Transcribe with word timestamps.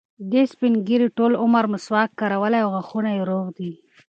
دې 0.31 0.43
سپین 0.51 0.73
ږیري 0.87 1.07
ټول 1.17 1.31
عمر 1.43 1.63
مسواک 1.73 2.09
کارولی 2.19 2.59
او 2.61 2.69
غاښونه 2.75 3.09
یې 3.17 3.23
روغ 3.29 3.45
دي. 3.57 3.71